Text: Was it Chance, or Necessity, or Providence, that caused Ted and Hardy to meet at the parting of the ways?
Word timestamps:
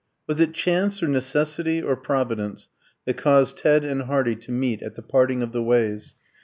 Was 0.25 0.39
it 0.39 0.55
Chance, 0.55 1.03
or 1.03 1.07
Necessity, 1.07 1.79
or 1.79 1.95
Providence, 1.95 2.69
that 3.05 3.17
caused 3.17 3.57
Ted 3.57 3.85
and 3.85 4.01
Hardy 4.05 4.35
to 4.35 4.51
meet 4.51 4.81
at 4.81 4.95
the 4.95 5.03
parting 5.03 5.43
of 5.43 5.51
the 5.51 5.61
ways? 5.61 6.15